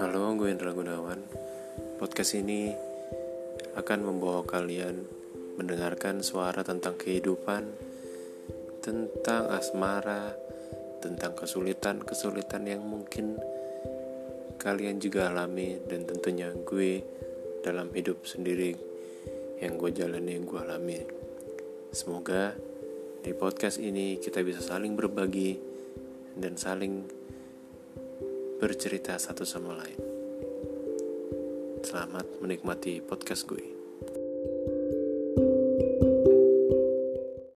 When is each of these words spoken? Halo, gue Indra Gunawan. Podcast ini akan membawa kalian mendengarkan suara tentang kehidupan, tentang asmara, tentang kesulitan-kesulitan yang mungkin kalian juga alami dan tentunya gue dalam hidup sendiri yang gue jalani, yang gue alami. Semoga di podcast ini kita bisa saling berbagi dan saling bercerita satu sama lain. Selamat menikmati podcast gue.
Halo, 0.00 0.32
gue 0.32 0.48
Indra 0.48 0.72
Gunawan. 0.72 1.20
Podcast 2.00 2.32
ini 2.32 2.72
akan 3.76 4.00
membawa 4.00 4.48
kalian 4.48 5.04
mendengarkan 5.60 6.24
suara 6.24 6.64
tentang 6.64 6.96
kehidupan, 6.96 7.68
tentang 8.80 9.52
asmara, 9.52 10.32
tentang 11.04 11.36
kesulitan-kesulitan 11.36 12.64
yang 12.64 12.80
mungkin 12.80 13.36
kalian 14.56 15.04
juga 15.04 15.28
alami 15.28 15.76
dan 15.84 16.08
tentunya 16.08 16.48
gue 16.48 17.04
dalam 17.60 17.92
hidup 17.92 18.24
sendiri 18.24 18.72
yang 19.60 19.76
gue 19.76 19.92
jalani, 19.92 20.32
yang 20.32 20.48
gue 20.48 20.60
alami. 20.64 20.96
Semoga 21.92 22.56
di 23.20 23.36
podcast 23.36 23.76
ini 23.76 24.16
kita 24.16 24.40
bisa 24.40 24.64
saling 24.64 24.96
berbagi 24.96 25.60
dan 26.40 26.56
saling 26.56 27.20
bercerita 28.60 29.16
satu 29.16 29.48
sama 29.48 29.72
lain. 29.72 29.96
Selamat 31.80 32.28
menikmati 32.44 33.00
podcast 33.00 33.48
gue. 33.48 33.79